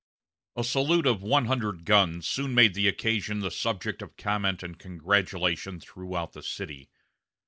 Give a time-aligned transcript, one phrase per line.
[0.55, 4.79] A salute of one hundred guns soon made the occasion the subject of comment and
[4.79, 6.89] congratulation throughout the city.